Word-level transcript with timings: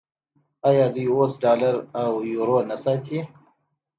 آیا 0.69 0.85
دوی 0.93 1.05
اوس 1.13 1.31
ډالر 1.43 1.75
او 2.01 2.11
یورو 2.33 2.57
نه 2.69 2.75
ساتي؟ 2.83 3.19